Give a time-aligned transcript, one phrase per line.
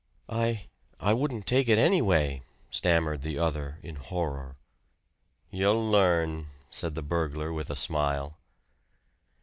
[0.29, 0.65] "I
[0.99, 4.55] I wouldn't take it, anyway," stammered the other in horror.
[5.51, 8.35] "You'll learn," said the burglar with a smile.